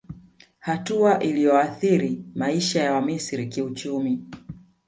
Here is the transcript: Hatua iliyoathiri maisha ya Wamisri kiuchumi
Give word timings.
Hatua 0.59 1.19
iliyoathiri 1.23 2.23
maisha 2.35 2.81
ya 2.83 2.93
Wamisri 2.93 3.47
kiuchumi 3.47 4.23